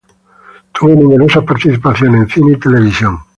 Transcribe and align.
Tuvo 0.71 0.95
numerosas 0.99 1.43
participaciones 1.43 2.21
en 2.21 2.29
cine 2.29 2.53
y 2.53 2.59
televisión. 2.59 3.19